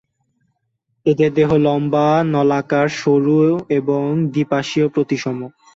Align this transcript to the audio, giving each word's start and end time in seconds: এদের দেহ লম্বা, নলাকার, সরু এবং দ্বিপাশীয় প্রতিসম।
এদের 1.05 1.31
দেহ 1.33 1.49
লম্বা, 1.57 2.07
নলাকার, 2.33 2.87
সরু 2.99 3.37
এবং 3.69 4.01
দ্বিপাশীয় 4.33 4.87
প্রতিসম। 4.87 5.37